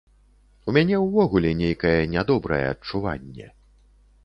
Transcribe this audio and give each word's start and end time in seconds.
У 0.71 0.73
мяне 0.77 1.01
ўвогуле 1.01 1.51
нейкае 1.61 1.93
нядобрае 2.15 2.65
адчуванне. 2.73 3.47